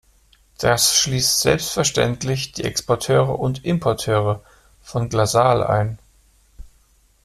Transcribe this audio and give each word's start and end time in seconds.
Das 0.57 0.95
schließt 0.99 1.41
selbstverständlich 1.41 2.53
die 2.53 2.63
Exporteure 2.63 3.37
und 3.37 3.63
Importeure 3.65 4.41
von 4.81 5.09
Glasaal 5.09 5.63
ein. 5.63 5.99